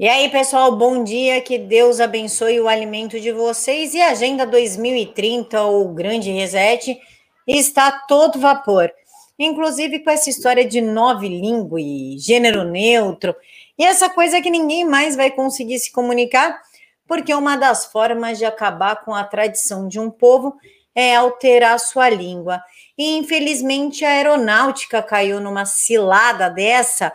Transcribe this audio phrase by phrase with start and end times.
[0.00, 1.42] E aí, pessoal, bom dia.
[1.42, 3.92] Que Deus abençoe o alimento de vocês.
[3.92, 6.98] E a Agenda 2030, ou Grande Reset,
[7.46, 8.90] está todo vapor.
[9.38, 11.78] Inclusive com essa história de nove língua
[12.16, 13.36] gênero neutro,
[13.78, 16.58] e essa coisa que ninguém mais vai conseguir se comunicar,
[17.06, 20.56] porque uma das formas de acabar com a tradição de um povo
[20.94, 22.62] é alterar sua língua.
[22.96, 27.12] E infelizmente a aeronáutica caiu numa cilada dessa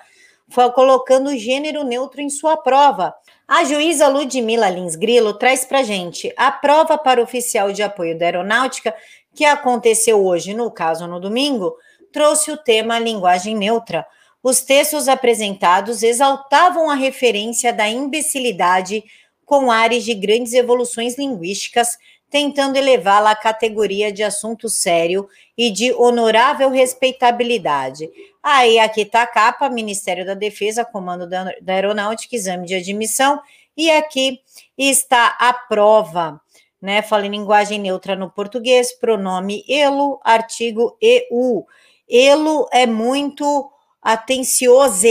[0.74, 3.14] colocando gênero neutro em sua prova.
[3.48, 8.26] A juíza Ludmila Lins Grilo traz para gente a prova para oficial de apoio da
[8.26, 8.96] aeronáutica,
[9.34, 11.76] que aconteceu hoje, no caso no domingo,
[12.12, 14.06] trouxe o tema linguagem neutra.
[14.42, 19.04] Os textos apresentados exaltavam a referência da imbecilidade
[19.46, 21.98] com áreas de grandes evoluções linguísticas,
[22.36, 25.26] tentando elevá-la à categoria de assunto sério
[25.58, 28.10] e de honorável respeitabilidade.
[28.44, 33.42] Aí aqui está a capa, Ministério da Defesa, Comando da, Aeronáutica, Exame de Admissão,
[33.78, 34.42] e aqui
[34.78, 36.42] está a prova,
[36.82, 37.02] né?
[37.02, 41.66] Fala em linguagem neutra no português, pronome elo, artigo eu.
[42.06, 45.08] Elo é muito atencioso.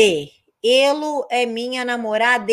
[0.62, 2.53] Elo é minha namorada.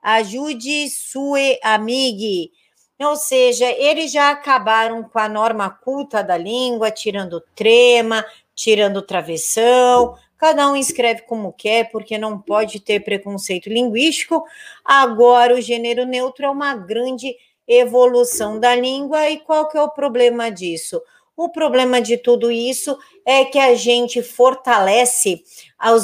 [0.00, 2.52] Ajude sua amiga.
[3.00, 10.16] Ou seja, eles já acabaram com a norma culta da língua, tirando trema, tirando travessão,
[10.36, 14.44] cada um escreve como quer, porque não pode ter preconceito linguístico.
[14.84, 17.34] Agora, o gênero neutro é uma grande
[17.66, 21.00] evolução da língua, e qual que é o problema disso?
[21.42, 25.42] O problema de tudo isso é que a gente fortalece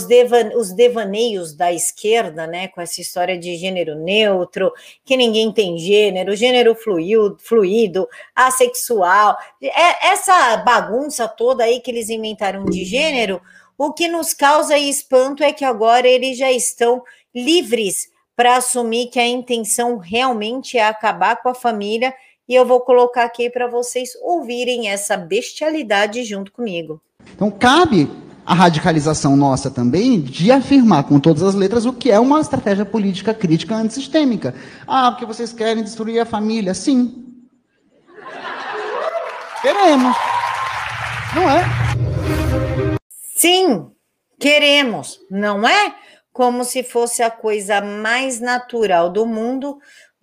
[0.08, 4.72] devan os devaneios da esquerda, né, com essa história de gênero neutro,
[5.04, 12.08] que ninguém tem gênero, gênero fluido, fluido assexual, é, essa bagunça toda aí que eles
[12.08, 13.38] inventaram de gênero,
[13.76, 17.02] o que nos causa espanto é que agora eles já estão
[17.34, 22.14] livres para assumir que a intenção realmente é acabar com a família
[22.48, 27.00] e eu vou colocar aqui para vocês ouvirem essa bestialidade junto comigo.
[27.34, 28.08] Então, cabe
[28.44, 32.84] a radicalização nossa também de afirmar com todas as letras o que é uma estratégia
[32.84, 34.54] política crítica antissistêmica.
[34.86, 36.72] Ah, porque vocês querem destruir a família?
[36.72, 37.24] Sim.
[39.60, 40.16] Queremos.
[41.34, 41.64] Não é?
[43.34, 43.90] Sim,
[44.38, 45.94] queremos, não é?
[46.32, 49.78] Como se fosse a coisa mais natural do mundo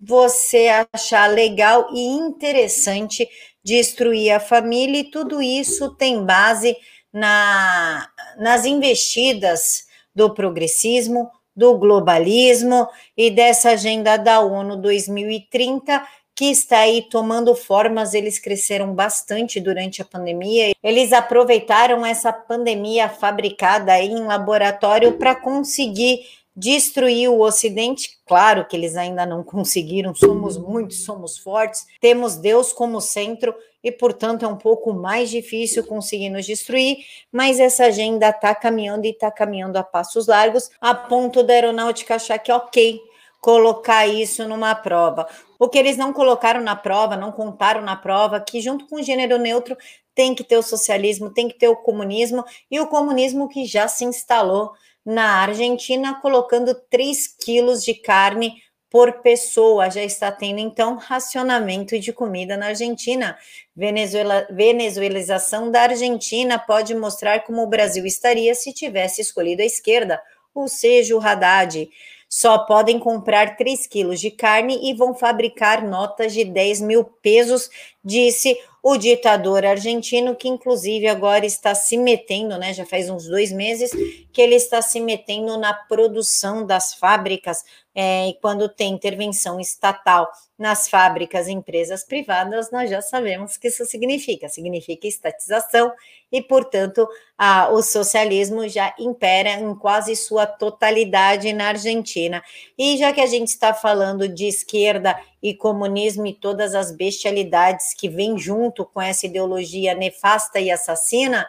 [0.06, 3.28] você achar legal e interessante
[3.62, 6.76] destruir a família, e tudo isso tem base
[7.12, 16.04] na, nas investidas do progressismo, do globalismo e dessa agenda da ONU 2030
[16.36, 20.74] que está aí tomando formas, eles cresceram bastante durante a pandemia.
[20.82, 26.26] Eles aproveitaram essa pandemia fabricada em laboratório para conseguir
[26.56, 28.18] destruir o Ocidente.
[28.26, 33.90] Claro que eles ainda não conseguiram, somos muitos, somos fortes, temos Deus como centro e,
[33.90, 36.98] portanto, é um pouco mais difícil conseguir nos destruir,
[37.30, 42.14] mas essa agenda está caminhando e está caminhando a passos largos, a ponto da aeronáutica
[42.14, 43.00] achar que, ok,
[43.40, 45.28] colocar isso numa prova.
[45.58, 49.02] O que eles não colocaram na prova, não contaram na prova, que junto com o
[49.02, 49.76] gênero neutro
[50.14, 53.86] tem que ter o socialismo, tem que ter o comunismo, e o comunismo que já
[53.86, 54.72] se instalou
[55.04, 59.90] na Argentina, colocando 3 quilos de carne por pessoa.
[59.90, 63.36] Já está tendo, então, racionamento de comida na Argentina.
[63.74, 70.22] Venezuela, venezuelização da Argentina pode mostrar como o Brasil estaria se tivesse escolhido a esquerda,
[70.54, 71.88] ou seja, o Haddad.
[72.28, 77.68] Só podem comprar 3 quilos de carne e vão fabricar notas de 10 mil pesos,
[78.04, 82.74] disse o ditador argentino, que inclusive agora está se metendo, né?
[82.74, 83.90] Já faz uns dois meses
[84.30, 87.64] que ele está se metendo na produção das fábricas.
[87.94, 90.28] É, e quando tem intervenção estatal
[90.58, 94.50] nas fábricas, empresas privadas, nós já sabemos o que isso significa.
[94.50, 95.90] Significa estatização
[96.30, 102.42] e, portanto, a, o socialismo já impera em quase sua totalidade na Argentina.
[102.76, 107.92] E já que a gente está falando de esquerda e comunismo e todas as bestialidades
[107.92, 111.46] que vêm junto com essa ideologia nefasta e assassina,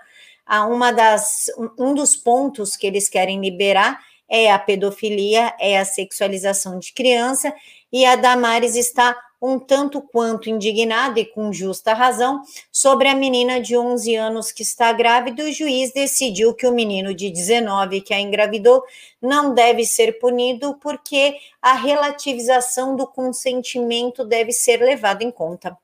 [0.69, 1.45] uma das,
[1.79, 3.97] um dos pontos que eles querem liberar
[4.27, 7.53] é a pedofilia, é a sexualização de criança,
[7.89, 9.15] e a Damares está
[9.45, 14.63] um tanto quanto indignada e com justa razão sobre a menina de 11 anos que
[14.63, 15.43] está grávida.
[15.43, 18.83] O juiz decidiu que o menino de 19 que a engravidou
[19.21, 25.77] não deve ser punido porque a relativização do consentimento deve ser levada em conta.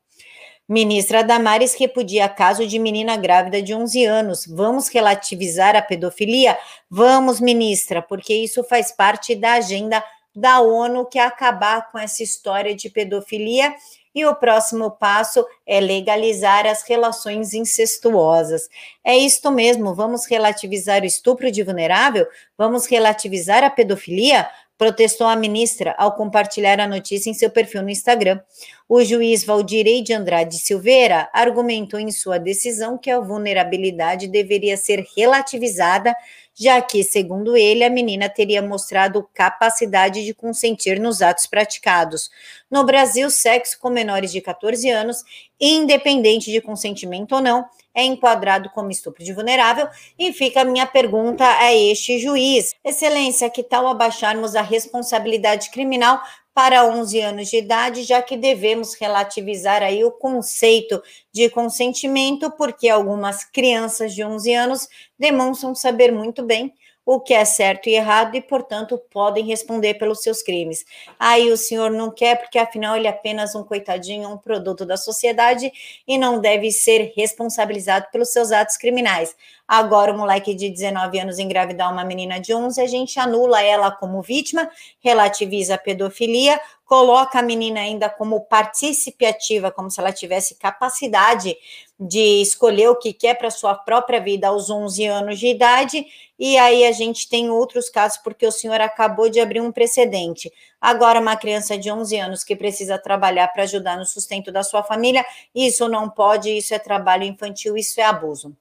[0.68, 4.48] Ministra Damares repudia caso de menina grávida de 11 anos.
[4.48, 6.58] Vamos relativizar a pedofilia?
[6.90, 10.04] Vamos, ministra, porque isso faz parte da agenda
[10.36, 13.74] da ONU, que é acabar com essa história de pedofilia
[14.14, 18.68] e o próximo passo é legalizar as relações incestuosas.
[19.04, 22.28] É isto mesmo, vamos relativizar o estupro de vulnerável?
[22.58, 24.50] Vamos relativizar a pedofilia?
[24.82, 28.42] protestou a ministra ao compartilhar a notícia em seu perfil no Instagram.
[28.90, 35.06] O juiz Valdirei de Andrade Silveira argumentou em sua decisão que a vulnerabilidade deveria ser
[35.16, 36.16] relativizada,
[36.62, 42.30] já que, segundo ele, a menina teria mostrado capacidade de consentir nos atos praticados.
[42.70, 45.24] No Brasil, sexo com menores de 14 anos,
[45.60, 47.66] independente de consentimento ou não,
[47.96, 49.88] é enquadrado como estupro de vulnerável
[50.18, 52.76] e fica a minha pergunta a este juiz.
[52.86, 56.22] Excelência, que tal abaixarmos a responsabilidade criminal
[56.54, 61.02] para 11 anos de idade, já que devemos relativizar aí o conceito
[61.32, 64.88] de consentimento, porque algumas crianças de 11 anos
[65.18, 66.74] demonstram saber muito bem
[67.06, 70.86] o que é certo e errado e, portanto, podem responder pelos seus crimes.
[71.20, 74.96] Aí o senhor não quer, porque afinal ele é apenas um coitadinho, um produto da
[74.96, 75.72] sociedade
[76.08, 79.36] e não deve ser responsabilizado pelos seus atos criminais.
[79.74, 83.90] Agora, o moleque de 19 anos engravidar uma menina de 11, a gente anula ela
[83.90, 84.70] como vítima,
[85.00, 91.56] relativiza a pedofilia, coloca a menina ainda como partícipe ativa, como se ela tivesse capacidade
[91.98, 96.06] de escolher o que quer para sua própria vida aos 11 anos de idade,
[96.38, 100.52] e aí a gente tem outros casos, porque o senhor acabou de abrir um precedente.
[100.82, 104.84] Agora, uma criança de 11 anos que precisa trabalhar para ajudar no sustento da sua
[104.84, 105.26] família,
[105.56, 108.54] isso não pode, isso é trabalho infantil, isso é abuso.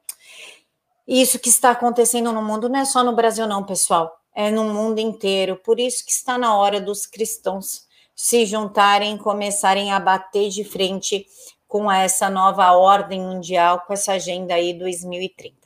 [1.13, 4.63] Isso que está acontecendo no mundo não é só no Brasil, não, pessoal, é no
[4.63, 5.57] mundo inteiro.
[5.57, 7.85] Por isso que está na hora dos cristãos
[8.15, 11.27] se juntarem, começarem a bater de frente
[11.67, 15.57] com essa nova ordem mundial, com essa agenda aí 2030.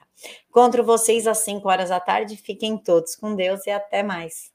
[0.48, 2.38] Encontro vocês às 5 horas da tarde.
[2.38, 4.50] Fiquem todos com Deus e até mais.